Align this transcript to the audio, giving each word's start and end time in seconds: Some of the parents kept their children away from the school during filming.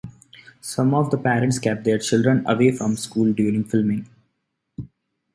Some 0.61 0.95
of 0.95 1.11
the 1.11 1.17
parents 1.19 1.59
kept 1.59 1.83
their 1.83 1.99
children 1.99 2.43
away 2.47 2.71
from 2.71 2.95
the 2.95 2.97
school 2.97 3.31
during 3.33 3.63
filming. 3.63 4.07